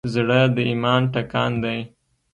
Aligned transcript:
زړه 0.13 0.41
د 0.55 0.57
ایمان 0.69 1.01
ټکان 1.13 1.51
دی. 1.63 1.79